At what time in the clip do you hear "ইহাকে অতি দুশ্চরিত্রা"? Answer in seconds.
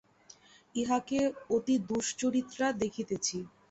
0.75-2.67